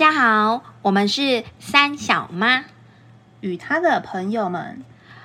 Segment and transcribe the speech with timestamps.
[0.00, 2.64] 家好，我们是三小妈，
[3.42, 4.82] 与她的朋友们，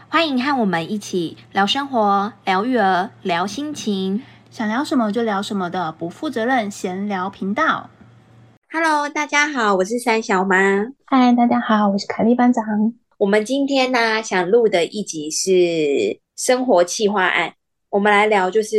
[0.09, 7.89] 欢迎和我们一起聊生活、聊育儿、聊心情，想聊什么就聊什么的不负责任闲聊频道。
[8.69, 10.57] Hello，大家好，我是三小妈。
[11.05, 12.65] 嗨，大家好，我是凯丽班长。
[13.17, 17.53] 我们今天呢，想录的一集是生活企划案，
[17.91, 18.77] 我们来聊就是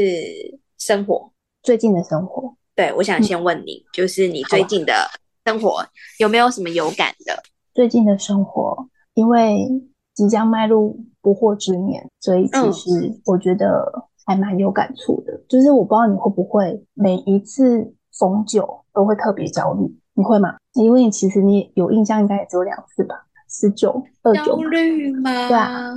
[0.76, 2.54] 生活，最近的生活。
[2.74, 5.08] 对，我想先问你，就是你最近的
[5.46, 5.86] 生活
[6.18, 7.40] 有没有什么有感的？
[7.72, 9.64] 最近的生活，因为
[10.12, 13.86] 即将迈入不惑之年，所以其实我觉得
[14.24, 15.40] 还蛮有感触的。
[15.48, 20.56] 就是我不知道你会不会每一次逢九都会特别焦虑，你会吗？
[20.74, 23.14] 因为其实你有印象，应该也只有两次吧。
[23.48, 25.30] 十九二九焦虑吗？
[25.48, 25.94] 对啊。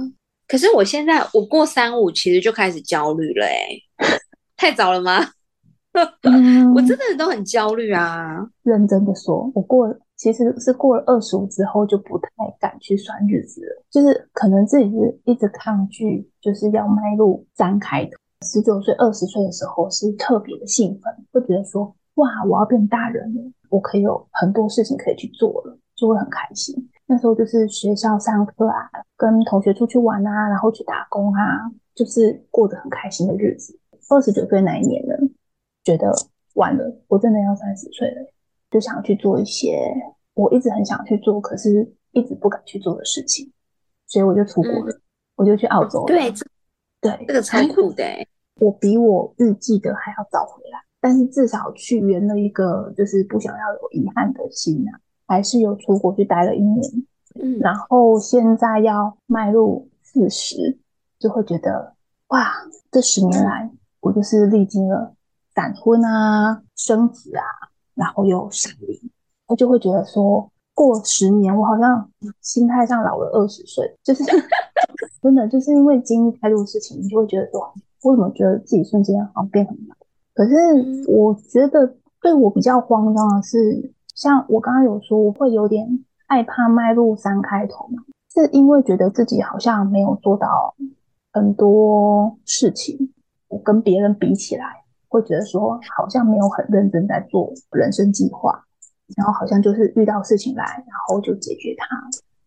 [0.48, 3.68] 可是我现在我过三五其实就开始焦虑了，哎，
[4.56, 5.32] 太早了吗？
[6.76, 8.48] 我真的都很焦虑啊！
[8.64, 18.12] 认真的说，我过其实是过了二十五之后就不太敢去算日子了，就是可能自己是一直抗拒，就是要迈入张开头。
[18.46, 26.76] 十九岁、二十岁的时候是特别的兴奋，会觉得说哇，我要变大人了，我可以有很多事情可以去做了，就会很开心。
[27.08, 33.78] 那时候就是学校上课啊，跟同学出去玩啊，然后去打工啊，就是过得很开心的日子。
[34.10, 35.14] 二十九岁那一年呢，
[35.84, 36.12] 觉得
[36.56, 38.32] 晚了，我真的要三十岁了，
[38.70, 39.80] 就想去做一些
[40.34, 43.52] 我一直很想去做，可是一直不敢去做的事情，
[44.08, 45.02] 所以我就出国了，
[45.36, 46.06] 我就去澳洲了。
[46.08, 46.32] 对，
[47.02, 48.04] 对，这个残酷的，
[48.56, 55.00] 我比我预计的还要早回来，但是至少去圆了一个就是不想要有遗憾的心啊。
[55.32, 56.82] 还是有出国去待了一年，
[57.40, 60.80] 嗯，然后现在要迈入四十，
[61.20, 61.94] 就会觉得
[62.30, 62.52] 哇，
[62.90, 63.70] 这十年来
[64.00, 65.14] 我就是历经了
[65.60, 67.44] 闪婚啊、生子啊，
[67.94, 68.98] 然后又闪离，
[69.46, 72.10] 我就会觉得说，过十年我好像
[72.40, 74.24] 心态上老了二十岁，就是
[75.22, 77.74] 真的，就是因为经历太多事情，你就会觉得说，
[78.06, 79.96] 为什么觉得自己瞬间好像变很老？
[80.34, 80.56] 可是
[81.12, 83.92] 我觉得对我比较慌张的是。
[84.16, 85.88] 像我刚刚有说，我会有点
[86.28, 88.04] 害怕迈入三开头嘛，
[88.34, 90.76] 是因为觉得自己好像没有做到
[91.32, 93.14] 很多事情，
[93.48, 94.79] 我跟别人比起来，
[95.10, 98.64] 会觉得说好像没有很认真在做人生计划，
[99.18, 101.86] 然后好像就是遇到事情来，然后就解决它，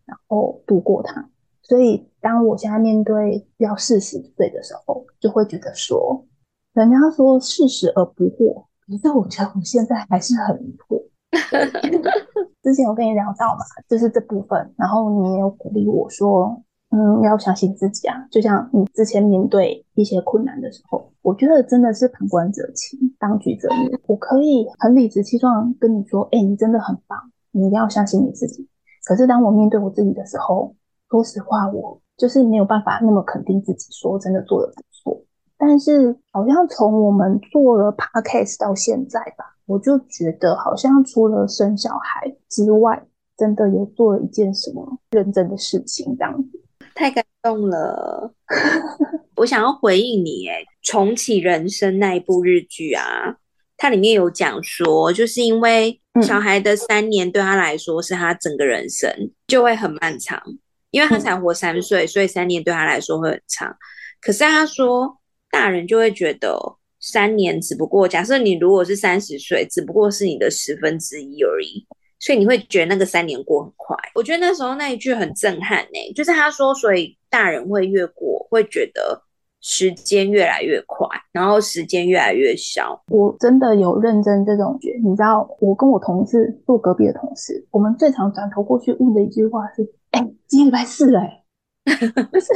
[0.06, 1.28] 然后度过它。
[1.61, 6.25] 所以当我现在面对要四十岁的时候，就会觉得说，
[6.72, 10.56] 人家说四十而不惑，可是我觉得我现在还是很
[10.89, 11.03] 惑。
[12.62, 18.14] 之前有跟你聊到嘛，就是这部分，然后你也有鼓励我说，嗯，要相信自己啊。
[18.30, 23.91] 就像你之前面对一些困难的时候，我觉得真的是旁观者清，当局者迷。
[24.06, 27.19] 我可以很理直气壮跟你说，哎，你真的很棒，
[27.50, 28.69] 你一定要相信你自己。
[29.04, 30.75] 可是当我面对我自己的时候，
[31.10, 35.22] 说实话，我就是没有办法那么肯定自己，说真的做的不错。
[35.56, 39.56] 但是好像从我们做了 podcast 到现在吧。
[39.64, 43.00] 我就觉得好像除了生小孩之外，
[43.38, 46.60] 真的有做了一件什么认真的事情，这样子
[46.94, 48.34] 太感动了。
[49.36, 53.36] 我想要回应你，哎，重启人生那一部日剧啊，
[53.76, 59.10] 它里面有讲说，就是因为小孩的三年对他来说是他整个人生
[59.47, 60.42] 就会很漫长，
[60.91, 63.76] 因为他才活三岁，所以三年对他来说会很长。
[64.20, 65.19] 可是他说，
[65.50, 66.78] 大人就会觉得。
[67.04, 71.84] 三年只不过，假设你如果是三十岁，只不过是你的十分之一而已，
[72.22, 73.97] 所以你会觉得那个三年过很快。
[74.15, 79.21] 我觉得那时候那一句很震撼呢，就是他说，所以大人会越过，会觉得
[79.60, 83.03] 时间越来越快，然后时间越来越小。
[83.09, 91.43] 我真的有认真这种觉，你知道，我跟我同事坐隔壁的同事，我们最常转头过去问的一句话是：哎，今天礼拜四哎，
[92.33, 92.53] 就是。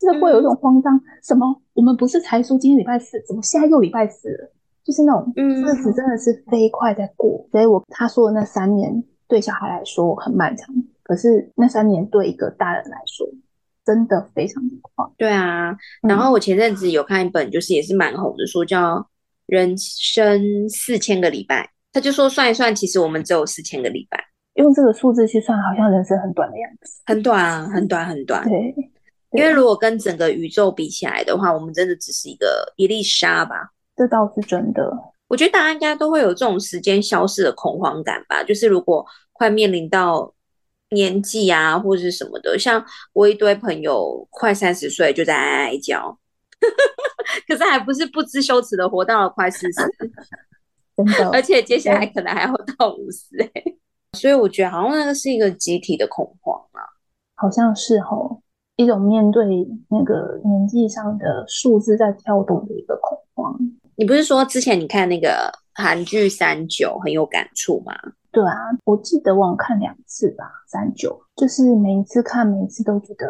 [0.00, 1.60] 就是会有一种慌张，什么？
[1.74, 4.52] 我们不是才说今天礼拜四，怎么现在又礼拜四了？
[4.88, 7.46] 就是那种日子真的是飞快在过。
[7.52, 13.28] 所以我他说的那三年对小孩来说很漫长，可是那三年对一个大人来说
[13.84, 15.04] 真的非常的快。
[15.18, 18.96] 对啊，然后我前阵子有看一本，就是也是蛮红的书，叫
[19.44, 21.64] 《人生四千个礼拜》。
[21.92, 24.18] 他就说算一算，其实我们只有四千个礼拜，
[24.54, 28.42] 用这个数字去算，好像人生很短的样子，很短，很短，很短。
[28.48, 28.74] 对。
[29.32, 33.70] 因为如果跟整个宇宙比起来的话，我们真的只是一个一粒沙吧。
[33.98, 34.90] 这倒是真的。
[35.26, 38.42] 我觉得大家应该都会有这种时间消失的恐慌感吧。
[38.42, 40.32] 就是如果快面临到
[40.90, 46.18] 年纪啊，或者是什么的，像我一堆朋友快三十岁就在哀哀叫，
[47.46, 49.82] 可是还不是不知羞耻的活到了快四十，
[50.96, 51.28] 真的。
[51.30, 53.28] 而且接下来可能还要到五十。
[54.16, 56.80] 所以我觉得好像那个是一个集体的恐慌啊，
[57.34, 58.40] 好像是吼
[58.76, 59.44] 一种面对
[59.90, 63.58] 那个年纪上的数字在跳动的一个恐慌。
[63.98, 67.92] 你不是说之前你看那个韩剧《三九》很有感触吗？
[68.30, 68.54] 对啊，
[68.84, 71.10] 我记得我看两次吧，《三九》
[71.40, 73.26] 就是每一次看，每一次都觉得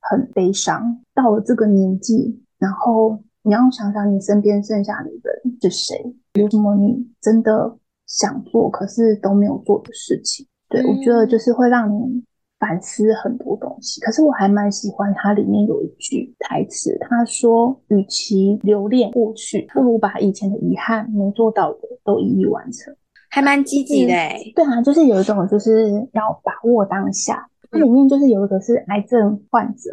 [0.00, 0.96] 很悲伤。
[1.12, 7.76] 到了这个年纪，然后你要想想你身边剩下的人是谁，有什么你真的
[8.06, 10.46] 想做可是都没有做的事情。
[10.68, 12.22] 对我觉得就是会让你。
[12.58, 22.94] 反思很多东西，可是我还蛮喜欢它里面有一句台词，他说：“与其留恋过去，不如把以前的遗憾能做到的都一一完成。”
[23.30, 24.12] 还蛮积极的，
[24.54, 27.48] 对啊，就是有一种就是要把握当下。
[27.70, 29.90] 它里面就是有一个是癌症患者，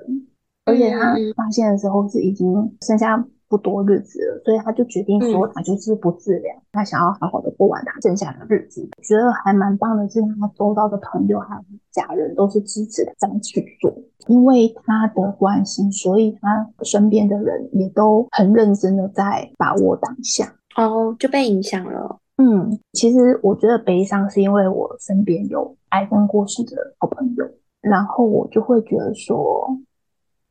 [0.65, 3.25] 而且他发现的时候是已经剩下。
[3.49, 8.81] 不多日子了，所以他就决定说，他就是不治疗，他想要好好的过完他剩下的日子。
[9.03, 11.61] 觉得还蛮棒的，是他周遭的朋友还有
[11.93, 13.93] 家人都是支持他这样去做，
[14.27, 20.53] 因为他的关心，所以他身边的人也都很认真的在把握当下。
[20.75, 22.19] 哦，就被影响了。
[22.37, 27.45] 嗯，其实我觉得悲伤是因为我身边有癌症过世的好朋友，
[27.79, 29.79] 然后我就会觉得说。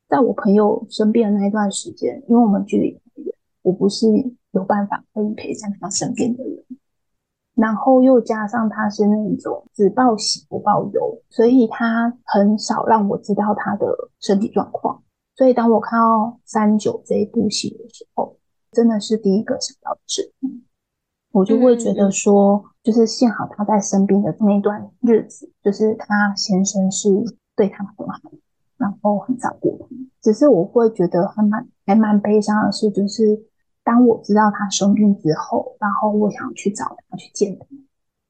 [0.08, 4.06] 在我朋友生病的那一段时间，因为我们距离很远，我不是
[4.50, 6.62] 有办法可以陪在他身边的人。
[7.54, 13.86] 然后又加上他是那种只报喜不报忧，所以他很少让我知道他的
[14.20, 15.02] 身体状况。
[15.34, 18.36] 所以当我看到三九这一部戏的时候，
[18.70, 20.32] 真的是第一个想到的是，
[21.32, 27.08] 我就会觉得说，就是幸好他在生病的那段日子，就是他先生是
[27.56, 28.20] 对他很好。
[28.78, 29.86] 然后很照顾他，
[30.20, 33.40] 只是我会觉得还蛮还蛮悲伤的是，就是
[33.84, 37.66] 当我知道他生病之后，然后我想去找他去见他，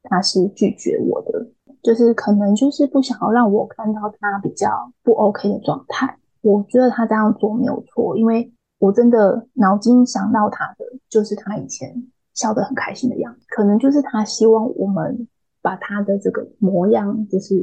[0.02, 1.46] 他是拒绝我的，
[1.82, 6.18] 就是可能就是不想要让我看到他比较不 OK 的状态。
[6.40, 11.94] 我觉得他这样做没有错，因为我真的脑筋想到他的就是他以前
[12.34, 15.28] 笑得很开心的样子，可能就是他希望我们
[15.60, 17.54] 把他的这个模样就是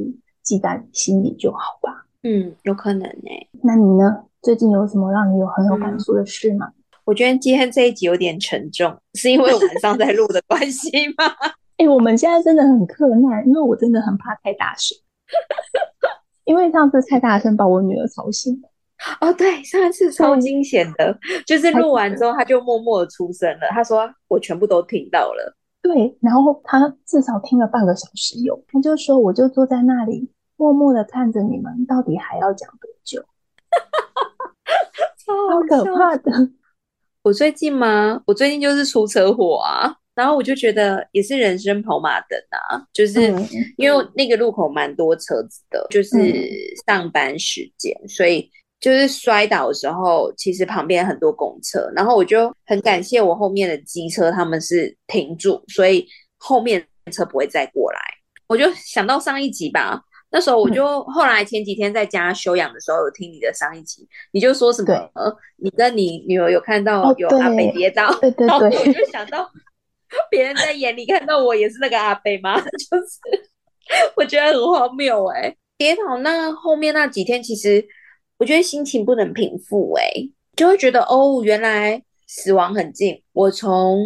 [0.42, 2.06] 记在心里就好吧。
[2.22, 3.48] 嗯，有可能呢。
[3.62, 4.24] 那你呢？
[4.42, 6.72] 最近有什么让你有很有感触的事吗？
[7.04, 11.24] 我觉得今天这一集有点沉重，是因为晚上在录的关系吗？
[11.78, 14.96] 哎，我们现在真的很困难，因为我真的很怕太大声。
[16.44, 18.68] 因为上次太大声把我女儿吵醒了。
[19.20, 23.68] 哦，对，上一次超惊险的，就是录完之后他就默默的出声了。
[23.70, 25.56] 他说我全部都听到了。
[25.80, 30.30] 对，然后他至少听了半个小时有，他就说我就坐在那里。
[30.56, 33.24] 默默的看着你们，到底还要讲多久？
[35.24, 36.30] 超可怕的！
[37.22, 38.20] 我最近吗？
[38.26, 43.20] 我最近就是出车祸啊，然后我就觉得也是人生跑马灯啊，就是
[43.76, 46.48] 因为那个路口蛮多车子的，就是
[46.86, 48.50] 上班时间，所以
[48.80, 56.06] 就是摔倒的时候，其实旁边很多公车，然后我就很感谢我后面的机车，他们是停住，所以
[56.38, 56.82] 后面
[57.12, 57.98] 车不会再过来。
[58.48, 60.02] 我就想到上一集吧。
[60.32, 64.94] 那时候我就后来前几天在家休养的时候有听你的上一集，你就说什么？
[65.14, 69.50] 呃，你跟你女儿有看到有阿北跌倒，对对对，我就想到
[70.30, 72.58] 别人在眼里看到我也是那个阿北吗？
[72.62, 72.66] 就
[72.98, 73.50] 是
[74.16, 77.84] 我觉得很荒谬哎，跌倒那后面那几天，其实
[78.38, 80.12] 我觉得心情不能平复哎，
[80.54, 83.20] 就会觉得哦，原来死亡很近。
[83.32, 83.98] 我从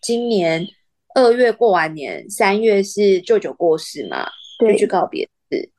[0.00, 0.66] 今年
[1.14, 5.28] 二月过完年，三月是舅舅过世嘛，就去告别。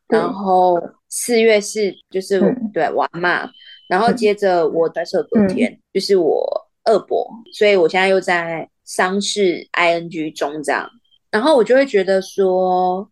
[0.09, 2.39] 然后四月是就是
[2.73, 3.47] 对完嘛，
[3.87, 6.43] 然后接着我在社隔天就是我
[6.83, 10.89] 二伯，所以我现在又在丧事 ing 中这样，
[11.29, 13.07] 然后我就会觉得说，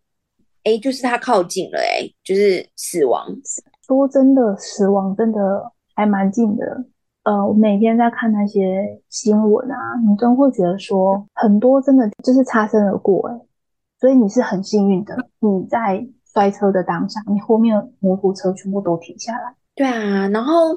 [0.64, 3.28] 哎，就是他靠近了，哎，就是死亡。
[3.86, 6.84] 说真的，死亡真的还蛮近的。
[7.22, 9.76] 呃，我每天在看那些新闻啊，
[10.08, 13.34] 你真会觉得说，很多真的就是擦身而过，哎，
[14.00, 16.04] 所以你是很幸运的，你在。
[16.32, 19.54] 摔车的当下，你后面摩托车全部都停下来。
[19.74, 20.74] 对啊，然后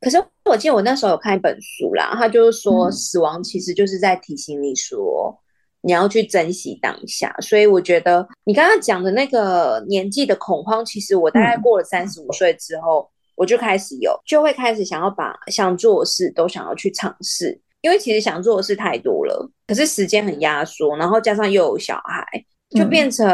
[0.00, 5.36] 可是我记得我那时候有看一本书啦，他就是说死亡其实就是在提醒你说
[5.80, 7.34] 你要去珍惜当下。
[7.40, 22.24] 所以我觉得你刚刚讲的那个年纪的恐慌，其实我大概过了三十五岁之后，我就开始有，就会开始想要把想做的事都想要去尝试，因为其实想做的事太多了，可是时间很压缩，然后加上又有小孩。
[22.74, 23.26] 就变成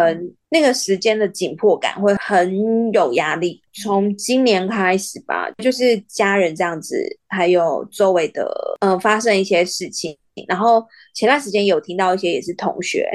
[0.51, 3.61] 那个时间的紧迫感会很有压力。
[3.83, 6.97] 从今年开始吧，就是家人这样子，
[7.29, 8.49] 还有周围的
[8.81, 10.17] 嗯发生一些事情，
[10.47, 13.09] 然后前段时间有听到一些也是同学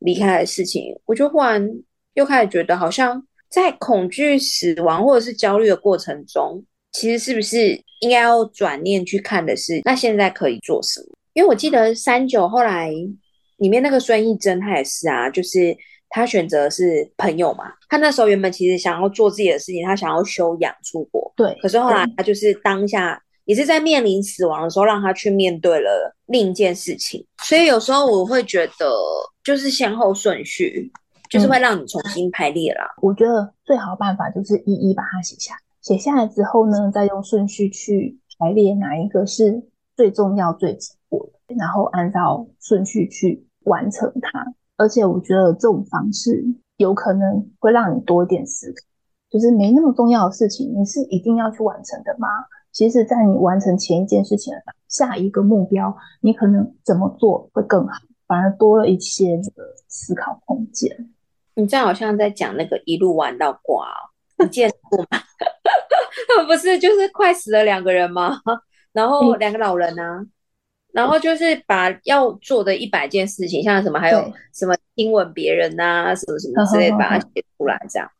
[0.00, 1.66] 离开的事情，我就忽然
[2.14, 11.06] 又开始觉得好像在恐惧死亡或者是焦虑的过程中，其实是不是应该要转念去看的是，那现在可以做什么？
[11.34, 12.92] 因为我记得三九后来
[13.58, 15.76] 里面那个孙艺珍，她也是啊，就是
[16.08, 17.66] 她选择是朋友嘛。
[17.88, 21.56] 她那时候原本其实想要做自己的事情，她想要休养出国，对。
[21.60, 27.24] 可是后来她就是当下也是在面临死亡的时候，让她去面对了另一件事情。
[27.42, 28.90] 所以有时候我会觉得，
[29.42, 30.90] 就是先后顺序，
[31.30, 32.84] 就是会让你重新排列啦。
[33.02, 39.62] 我觉得最好的办法就是一一把它写下，写下来之后呢，再用顺序去排列哪一个是
[39.96, 44.44] 最重要、最急迫的，然后按照顺序去完成它。
[44.76, 46.44] 而且我觉得这种方式。
[46.78, 48.80] 有可能会让你多一点思考，
[49.28, 52.28] 就是没那么重要的事情，你是一定要去完成的吗？
[52.70, 57.94] 其实，在你完成前一件事情的下一个目标，你可能怎么做会更好，
[58.28, 61.10] 反而多了一些这个思考空间。
[61.56, 65.18] 你这样好像在讲那个一路玩到挂哦，你见过吗？
[66.46, 68.40] 不是，就是快死了两个人吗？
[68.92, 70.24] 然后两个老人呢？
[70.92, 78.10] 然后就是把要做的一百件事情，像什么还有什么亲吻别人呐，什么什么之类，把它写出来这样。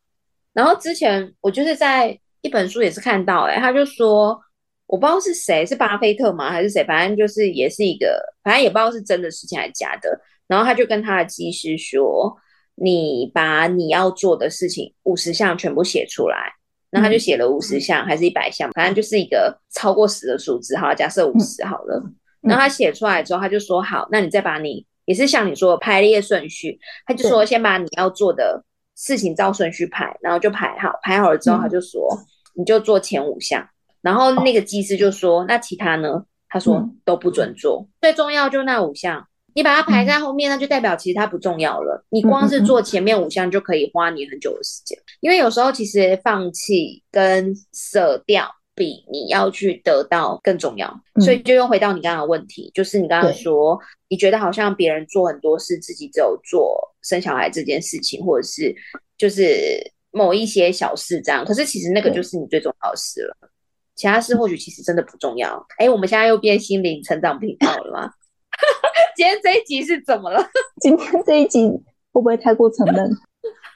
[0.52, 4.38] 然后之前我就是在一本书也是看到，哎，他就说
[4.86, 6.84] 我不知道是谁，是巴菲特吗还是谁？
[6.84, 10.20] 反正就是也是一个，反正也不知道是真的事情还是假的。
[10.46, 12.34] 然后他就跟他的技师说
[12.76, 16.52] ：“你把你要做的事情五十项全部写出来。”
[16.90, 20.74] 然后他就写了五十项还是一百项，反正就是一个超过十的数字。
[20.76, 22.02] 哈，假设五十好了。
[22.40, 28.64] 然后他写出来之后，他就说：“好，那你再把你也是像你说的排列顺序。”他就说：“先把你要做的
[28.96, 30.92] 事情照顺序排，然后就排好。
[31.02, 32.08] 排好了之后，他就说：
[32.54, 33.68] 你就做前五项。
[34.00, 36.24] 然后那个技师就说：那其他呢？
[36.48, 39.26] 他说都不准做，最重要就那五项。
[39.54, 42.04] 你把它排在后面，那就代表其实它不重要了。
[42.10, 44.96] 你光是做前面五项就可以花你很久的时间。
[45.20, 50.88] 因为有时候其实放弃跟舍掉。”比你要去得到更重要，
[51.20, 58.74] 所以就又回到你刚刚的问题，就是你刚刚说，你觉得好像别人做很多事，自己只有做生小孩这件事情，或者是
[59.18, 59.78] 就是
[60.12, 63.50] 某一些小事这样，可是其实那个就是你最重要的事了，
[63.96, 65.66] 其他事或许其实真的不重要。
[65.78, 68.12] 哎，我们现在又变心灵成长频道了吗？
[69.16, 70.48] 今天这一集是怎么了？
[70.80, 71.68] 今天这一集
[72.12, 73.10] 会不会太过沉闷？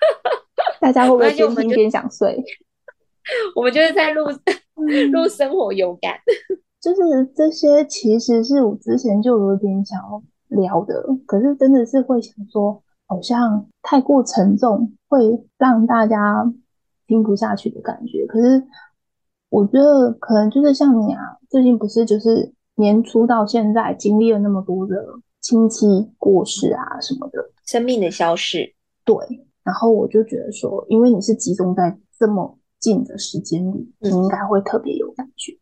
[0.81, 2.41] 大家会不会边听边想睡？
[3.55, 4.27] 我们就是在录
[5.13, 6.15] 录生活有感，
[6.81, 16.53] 就是这些其实是我之前就有点想要聊的，可是真的是会想说，好像太过沉重，会让大家
[17.07, 18.27] 听不下去的感觉。
[18.27, 18.65] 可是
[19.51, 24.97] 我觉得可能就是像你啊，最近不是就是年初到现在经历了那么多的
[25.41, 28.75] 亲戚过世啊什么的，生命的消逝。
[29.05, 29.15] 对，
[29.63, 32.59] 然后我就觉得说，因为你是集中在这么。
[32.83, 35.57] 近的时间里，你应该会特别有感觉，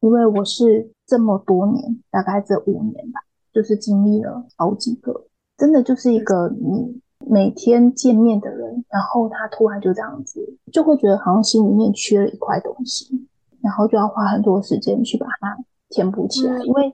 [0.00, 3.20] 因为我是这么多年，大概这五年吧，
[3.52, 7.00] 就是经历了好几个，真的就是一个你
[7.30, 13.26] 每天见面的人，然后他突然就这样子，就会觉得好像心里面缺了一块东西，
[13.60, 15.56] 然后就要花很多时间去把它
[15.88, 16.58] 填补起来。
[16.64, 16.92] 因为，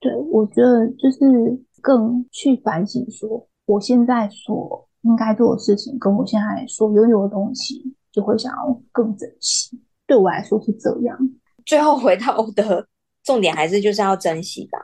[0.00, 7.93] 对我觉得就是更去反省，说我现在所应该做的事情，跟我现在所拥有的东西。
[8.14, 11.18] 就会想要更珍惜，对我来说是这样。
[11.66, 12.86] 最后回到的
[13.24, 14.78] 重点，还是就是要珍惜吧。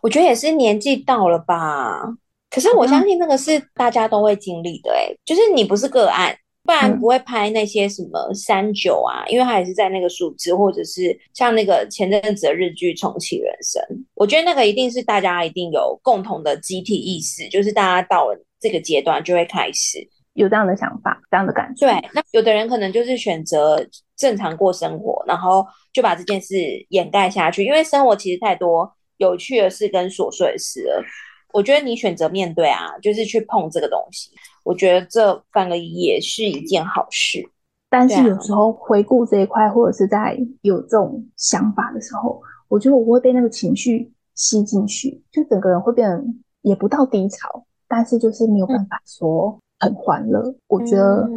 [0.00, 2.02] 我觉得也是年纪到了吧。
[2.50, 13.82] 可是我相信那个是大家都会经历的，哎，就是你不是个案，不然不会拍那些什么三九啊，因为他也是在那个数字，或者是像那个前阵子的日剧《重启人生》，
[14.14, 20.06] 我觉得那个一定是大家一定有共同的集体意识，就是大家到了这个阶段就会开始。
[20.34, 21.86] 有这样的想法，这样的感觉。
[21.86, 23.84] 对，那有的人可能就是选择
[24.16, 26.54] 正常过生活，然后就把这件事
[26.88, 31.04] 掩盖下去，因为生活其实太多有趣的事跟琐碎的事了。
[31.52, 34.30] 我觉得你选择面对啊，就是去碰这个东西，
[34.64, 37.46] 我觉得这反而也是一件好事。
[37.90, 46.24] 但是有时候回顾这一块，或者是在有这种想法的时候，我觉得我会被那个情绪吸进去，就整个人会变得
[46.62, 49.60] 也不到低潮，但是就是没有办法说。
[49.82, 51.28] 很欢乐，我觉得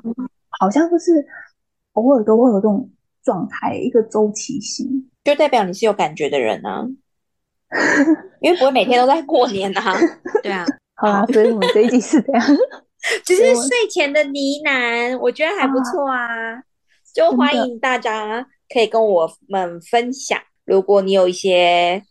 [0.60, 1.25] 好像就是
[1.94, 2.88] 偶尔都会有这种
[3.24, 6.86] 状态，一个周期性，就代表你是有感觉的人啊，
[8.42, 9.98] 因为不会每天都在过年啊。
[10.44, 12.46] 对啊， 好啦，所以我们这一集是这样，
[13.25, 16.62] 只是睡前的呢喃，我觉得还不错啊。
[17.16, 22.04] 就欢迎大家可以跟我们分享，如果你有一些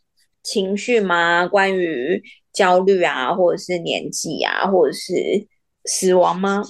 [0.43, 1.47] 情绪吗？
[1.47, 2.21] 关于
[2.53, 5.47] 焦虑啊，或者是年纪啊，或者是。
[5.85, 6.62] 死亡吗？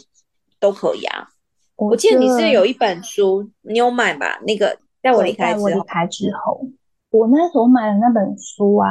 [0.60, 1.28] 都可以啊。
[1.76, 4.38] 我记得你是有一本书，你有买吧？
[4.46, 6.66] 那个在我离开我离开之后，
[7.10, 8.88] 我那时候买的那本书啊，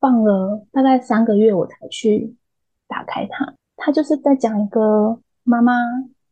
[0.00, 2.36] 放了大概三个月，我才去
[2.86, 3.54] 打开它。
[3.76, 5.72] 它就是在讲一个妈妈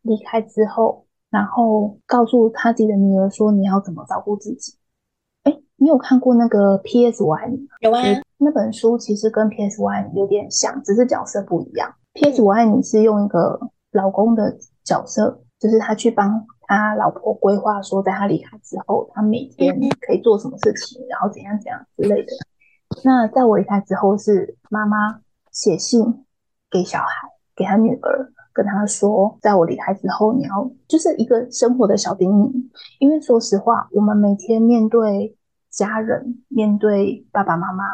[0.01, 4.73] 离开之后，然后告诉他自己的女儿说：“你要怎么照顾自己。”
[5.43, 7.21] 哎，你有看过那个 P.S.
[7.23, 7.67] 我爱你吗？
[7.81, 8.01] 有啊。
[8.37, 9.81] 那本书其实跟 P.S.
[9.81, 11.93] 我爱你有点像，只是角色不一样。
[12.13, 12.41] P.S.
[12.41, 13.59] 我爱你是用一个
[13.91, 15.41] 老公的角色。
[15.59, 22.33] 就是他去帮他老婆规划，说在他离开之后，他每天可以做什么事情，然后怎样怎样之类的。
[23.05, 25.21] 那在我离开之后，是妈妈
[25.53, 26.25] 写信
[26.69, 32.51] 给小孩，给他女儿，跟他说，在我离开之后，你要就是一个生活的小叮咛。
[32.99, 35.37] 因为说实话，我们每天面对
[35.69, 37.85] 家人，面对爸爸妈妈，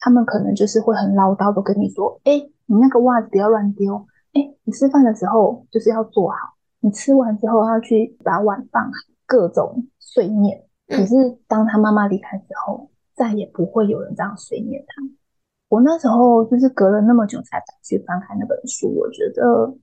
[0.00, 2.32] 他们可能就是会很唠叨的跟你说：“哎，
[2.66, 3.94] 你那个袜子不要乱丢，
[4.32, 6.36] 哎，你吃饭的时候就是要做好。”
[6.82, 8.90] 你吃完之后要去把碗放好，
[9.26, 10.64] 各种碎念。
[10.88, 11.14] 可是
[11.46, 15.02] 当他妈妈离开之后，再也不会有人这样碎念他。
[15.68, 19.74] 我那时候就是隔了那么久才去翻开那本书，我觉得，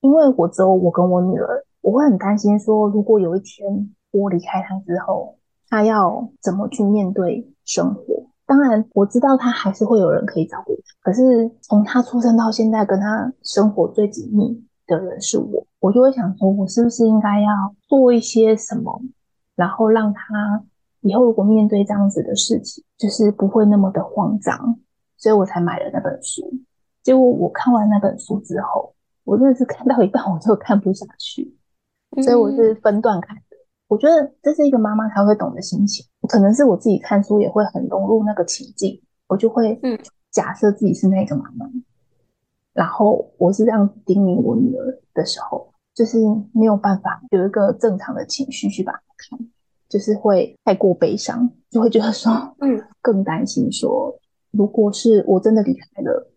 [0.00, 5.36] 因为我只有我跟我女儿，我会很担心说，如果有一天我离开他之后，
[5.68, 8.27] 他要怎么去面对生活？
[8.48, 11.22] 当然我知道他还是会有人可以照顾他，可是
[11.60, 15.66] 从他出生到现在，跟他生活最紧密的人是我。
[15.80, 17.48] 我就会想说，我是不是应该要
[17.86, 19.02] 做一些什么，
[19.54, 20.64] 然后让他
[21.02, 24.78] 以后如果面对这样子的事情，就是不会那么的慌张，
[25.18, 26.50] 所以我才买了那本书。
[27.02, 31.54] 结果我看完那本书之后，我真的是看到一半我就看不下去，
[32.22, 33.47] 所以我是分段看的。
[33.88, 39.98] 我觉得这是一个妈妈才会懂的心情，可能是我自己看书也会很融入那个情境，我就会嗯
[40.30, 41.66] 假设自己是那个妈妈。
[42.74, 46.18] 然后我是这样叮咛我女儿的时候，就是
[46.52, 49.38] 没有办法有一个正常的情绪去把它看，
[49.88, 54.16] 就是会太过悲伤，就会觉得说，嗯， 更担心说，
[54.52, 56.30] 如果是我真的离开了，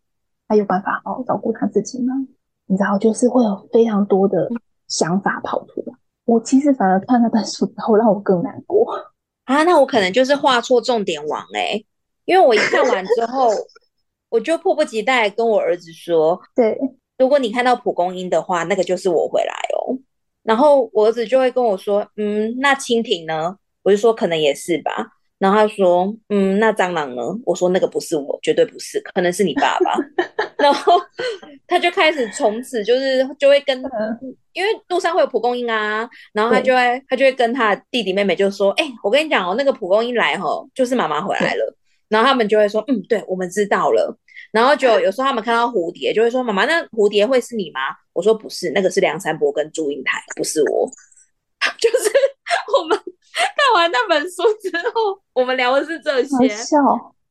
[0.47, 2.15] 他有办法好好照顾她自己吗？
[2.65, 4.49] 你知道，就是会有非常多的
[4.87, 5.90] 想法跑出来。
[6.31, 8.85] 我其实反而看那本书之后，让我更难过
[9.43, 9.63] 啊。
[9.63, 11.83] 那我可能就是画错重点王哎，
[12.23, 13.49] 因为我一看完之后。
[14.29, 16.79] 我就迫不及待跟我儿子说：“对，
[17.17, 19.91] 如果你看到蒲公英的话，那个就是我回来哦。”
[20.41, 25.05] 然后我儿子就会跟我说：“嗯，那蜻蜓呢？”我就说：“可能也是吧。”
[25.41, 29.97] 然后他说：“嗯，那蟑螂呢？”我说：“那个不是我，绝对不是，可能是你爸爸。
[30.59, 31.01] ”然后
[31.65, 33.75] 他就开始从此就是就会跟，
[34.53, 41.75] 因为路上会有蒲公英啊，然后他就会他就会跟他弟弟妹妹就说：“哎，我跟你讲哦，那个蒲公英来吼，就是妈妈回来了。”
[42.07, 44.15] 然后他们就会说：“嗯，对，我们知道了。”
[44.53, 47.79] 然后就有时候他们看到蝴蝶，就会说：“妈妈，那蝴蝶会是你吗？”
[48.13, 50.87] 我说：“不是，那个是梁山伯跟祝英台，不是我。
[51.81, 52.11] ”就是
[53.57, 56.49] 看完那本书之后，我们聊的是这些。
[56.49, 56.77] 笑，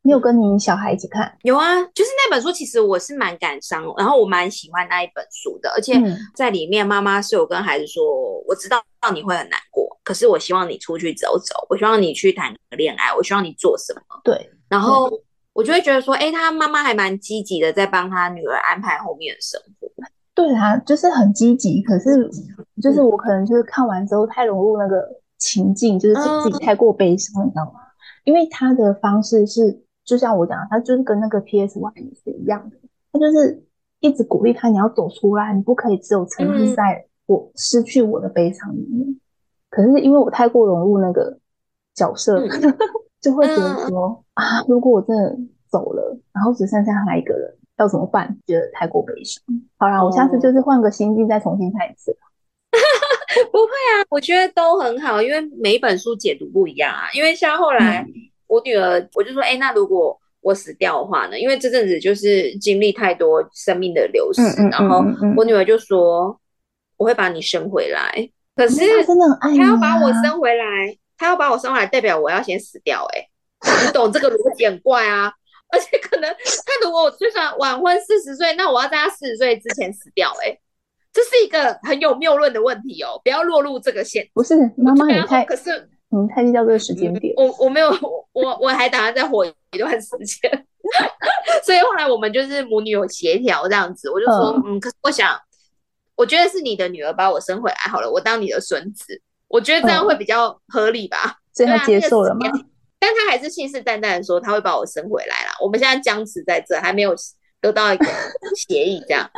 [0.02, 1.30] 你有跟你小孩一起看？
[1.42, 6.00] 有啊，就是那本书，其实我是蛮感伤，然后我蛮喜欢那一本书的，而且
[6.34, 8.02] 在里面，妈妈是有跟孩子说
[8.48, 14.50] ：“我知道你会很难过，可是我希望你出去走走，我希望你去谈个恋爱，我希望你做什么。”对。
[14.68, 15.10] 然后
[15.52, 19.88] 我就会觉得说，哎，他妈妈还蛮积极的，在帮他女儿安排后面的生活。
[20.32, 21.82] 对啊，就是很积极。
[21.82, 22.30] 可是，
[22.80, 24.96] 就是我可能就是看完之后太融入那个
[25.40, 27.80] 情境，就是自己太过悲伤，你知道吗？
[28.22, 31.76] 因为他的方式是，就像我讲，他就是跟那个 P.S.
[31.76, 32.76] Y 是一样的，
[33.12, 33.64] 他就是
[33.98, 39.18] 一直鼓励他，你要走出来，你不可以只有沉浸在我失去我的悲伤里面。
[39.68, 41.36] 可是因为我太过融入那个
[41.96, 42.40] 角色。
[43.20, 45.36] 就会觉得说啊，如果我真的
[45.68, 48.34] 走了，然后只剩下他一个人，要怎么办？
[48.46, 49.44] 觉得太过悲伤。
[49.76, 52.16] 好啦，我下次就是换个心境，再重新看一次。
[53.50, 57.08] 不会啊，我觉得都很好，因为每一本书解读不一样啊。
[57.14, 58.06] 因为像后来
[58.46, 61.38] 我女儿，我就说，哎，那如果我死掉的话呢？
[61.38, 65.04] 因为这阵子就是经历太多生命的流逝，然后
[65.36, 66.38] 我女儿就说，
[66.96, 68.12] 我会把你生回来。
[68.56, 70.64] 可是真的很爱他要把我生回来。
[71.20, 73.28] 她要把我生回来，代表我要先死掉，哎，
[73.84, 75.30] 你懂这个逻辑很怪啊！
[75.70, 80.58] 而且可能他如果我就算晚婚四十岁，那我要在他四十岁之前死掉，哎，
[81.12, 84.28] 这是一个很有谬论的问题哦，不要落入这个陷。
[84.32, 87.34] 不是妈妈也太，可是你太计较这个时间点。
[87.36, 87.90] 我我没有，
[88.32, 90.66] 我我还打算再活一段时间，
[91.64, 95.38] 所以后来我们就是母女有协调这样子，我就说，嗯，可是我想，
[96.16, 99.20] 我觉得是你的女儿把我生回来好了，我当你的孙子。
[99.48, 102.48] 我觉得这样会比较合理吧，所以他接受了吗？
[103.00, 105.52] 但他还是信誓旦旦的说他会把我生回来啦。
[105.60, 107.16] 我们现在僵持在这，还没有
[107.60, 108.06] 得到一个
[108.56, 109.28] 协议，这样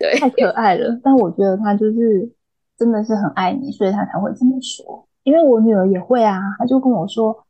[0.00, 0.98] 对，太可爱了。
[1.02, 2.30] 但我觉得他就是
[2.76, 5.06] 真的是很爱你，所以他才会这么说。
[5.24, 7.46] 因为我女儿也会啊，她就跟我说，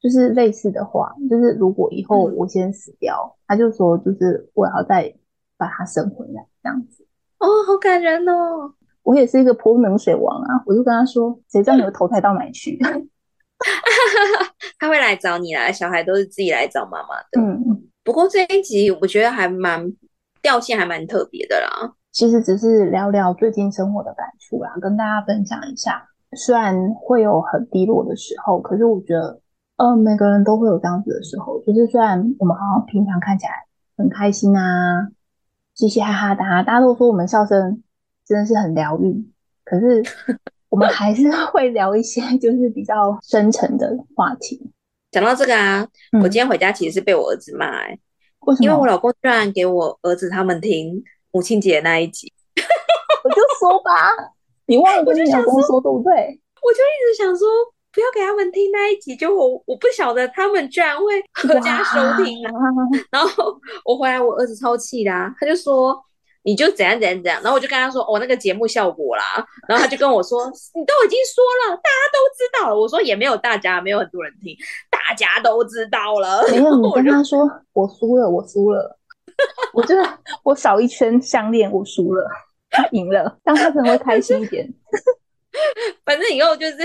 [0.00, 5.12] 就是类似的话，就是如果以后我先死掉，她就说，就是我要再
[5.56, 7.04] 把她生回来这样子。
[7.38, 8.72] 哦，好感人哦！
[9.02, 12.78] 我也是一个泼冷水王啊，我就跟她说，谁知道你会投胎到哪去？
[14.78, 17.40] 他会来找你啦，小孩都是自己来找妈妈的。
[17.40, 19.92] 嗯，不过这一集我觉得还蛮
[20.40, 21.92] 调性，还蛮特别的啦。
[22.12, 26.08] 其实只是聊聊最近生活的感触啦，跟大家分享一下。
[26.36, 29.40] 虽然会有很低落的时候，可是我觉得，
[29.78, 31.60] 呃，每个人都会有这样子的时候。
[31.62, 33.50] 就是虽然我们好像平常看起来
[33.96, 35.08] 很开心啊，
[35.74, 37.82] 嘻嘻哈哈的，大家都说我们笑声
[38.24, 39.26] 真的是很疗愈，
[39.64, 40.04] 可是。
[40.68, 44.70] 我们还是 会聊一些就是比较深沉的话题。
[45.10, 45.86] 讲到这个啊，
[46.22, 47.98] 我今天回家其实是被我儿子骂，哎，
[48.40, 48.64] 为什么？
[48.64, 52.32] 因为我老公居然给我儿子他们听母亲节那一集，
[53.24, 54.12] 我就说吧，
[54.66, 56.12] 你忘了跟你老公说对不对？
[56.62, 57.46] 我就一直想说
[57.92, 62.52] 不要给他们听那一集，就我我不晓得他们居然会合家收听啊。
[63.10, 66.02] 然后我回来，我儿子超气的，他就说。
[66.46, 70.46] 你就怎样怎样怎样，然后我就跟他说，我那个节目效果啦，然后他就跟我说，
[70.78, 72.80] 你都已经说了，大家都知道了。
[72.80, 74.56] 我说也没有大家，没有很多人听，
[74.88, 76.46] 大家都知道了。
[76.48, 78.96] 没有，你跟他说我输了，我输了，
[79.74, 82.24] 我觉得我少一圈项链，我输了，
[82.70, 84.72] 他赢了，让他可能会开心一点。
[86.06, 86.76] 反正以后就是。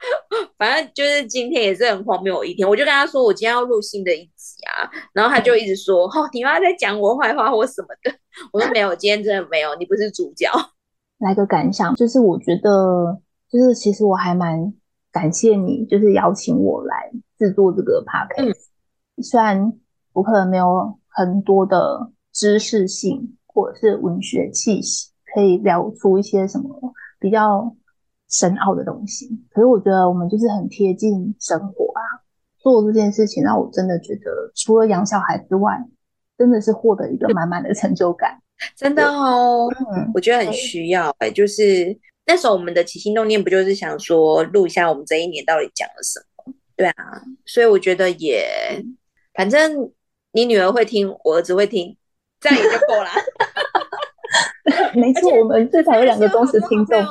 [0.56, 8.12] 反正就是今天也是很荒谬一天，我就跟他说我今天要录新的一集啊，然后他就一直说哦，你妈在讲我坏话或什么的。
[8.52, 10.48] 我说没有，今天真的没有，你不是主角。
[11.18, 14.72] 来个感想，就是我觉得，就是其实我还蛮
[15.12, 19.22] 感谢你，就是邀请我来制作这个 podcast。
[19.22, 19.72] 虽然
[20.14, 27.76] 我可能没有很多的知识性或者是文学气息，可以聊出一些什么比较。
[28.30, 32.02] 深奥的东西，可是我觉得我们就是很贴近生活啊，
[32.58, 35.76] 做这件事情让我真的觉得，除了养小孩之外，
[36.38, 38.40] 真的是获得一个满满的成就感。
[38.76, 46.54] 真的哦，嗯，我觉得很需要哎，就是那时候我们的起心动念不就是想说录一下我们这一年到底讲了什么？
[46.76, 48.46] 对啊，所以我觉得也，
[49.34, 49.90] 反正
[50.32, 51.96] 你女儿会听，我儿子会听，
[52.38, 53.08] 这样也就够了。
[54.94, 57.02] 没错，我们至少有两个忠实听众。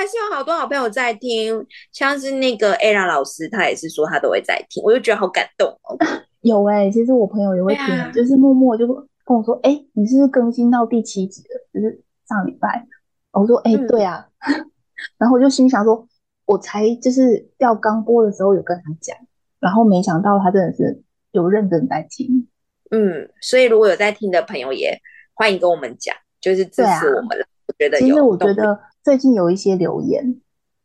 [0.00, 5.94] 还是有好多好朋友在听，像是那个 Ella 老师，他也是说他都会在听，我就觉得好感动哦。
[6.40, 12.86] 有哎，其实我朋友也会听，就是默默就跟我说：“哎，你是不是更新到第七集了？”就是上礼拜，
[13.32, 14.26] 我说：“哎，对啊。
[15.20, 16.08] ”然后我就心想说
[16.46, 19.14] ：“我才就是要刚播的时候有跟他讲，
[19.60, 22.48] 然后没想到他真的是有认真在听。”
[22.90, 24.98] 嗯，所以如果有在听的朋友，也
[25.34, 27.44] 欢迎跟我们讲，就是支持我们了。
[27.66, 28.80] 我觉得，其实我觉得。
[29.02, 30.40] 最近有一些留言，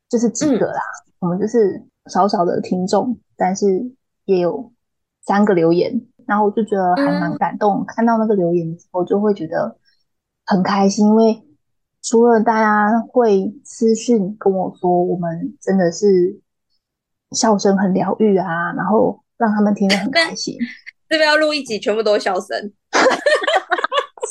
[0.10, 0.82] 就是几个啦，
[1.20, 3.92] 我们就是少少的听众，但是
[4.26, 4.72] 也有
[5.26, 7.84] 三个留言，然后我就觉得还蛮感动。
[7.86, 9.78] 看到那个留言之后，就会觉得
[10.46, 11.44] 很开心，因为
[12.02, 16.40] 除了大家会私讯跟我说，我们真的是
[17.32, 20.56] 笑声很疗愈啊，然后让他们听得很开心。
[21.10, 22.72] 这边要录一集，全部都是笑声。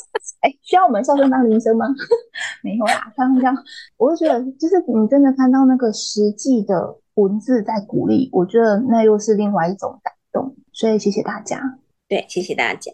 [0.41, 1.85] 哎，需要我们笑声当铃声吗？
[2.63, 3.49] 没有啦，开玩笑。
[3.97, 10.55] 我就觉得，就是你真的看到那个实际的文字在鼓励，我觉得那又是另外一种感动。
[10.71, 12.91] 所以谢谢大家，对，谢谢大家。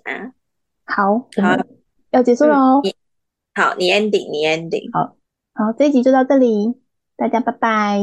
[0.85, 1.65] 好，好，
[2.11, 2.81] 要结束了哦。
[3.53, 4.89] 好，你 ending，你 ending。
[4.93, 5.15] 好，
[5.53, 6.79] 好，这一集就到这里，
[7.17, 7.99] 大家拜拜，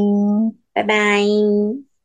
[0.73, 1.21] 拜拜。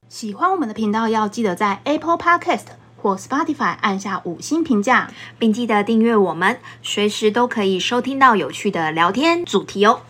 [0.09, 2.84] 喜欢我们的频道，要记得在 Apple Podcast。
[3.05, 10.01] 或 Spotify 按下五星评价，并记得订阅我们，随时都可以收听到有趣的聊天主题哦。